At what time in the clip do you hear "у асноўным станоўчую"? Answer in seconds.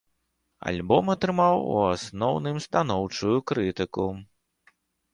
1.75-3.37